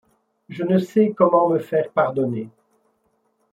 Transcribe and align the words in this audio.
Je 0.49 0.63
ne 0.63 0.79
sais 0.79 1.13
comment 1.15 1.47
me 1.47 1.59
faire 1.59 1.91
pardonner… 1.91 2.49